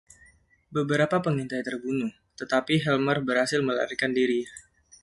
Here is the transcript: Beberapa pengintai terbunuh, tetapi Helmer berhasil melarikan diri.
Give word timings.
Beberapa 0.75 1.17
pengintai 1.25 1.61
terbunuh, 1.67 2.09
tetapi 2.39 2.73
Helmer 2.85 3.17
berhasil 3.29 3.61
melarikan 3.67 4.09
diri. 4.19 4.41